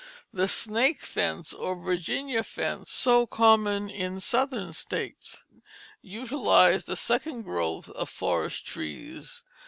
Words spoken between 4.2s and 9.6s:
Southern states, utilized the second growth of forest trees.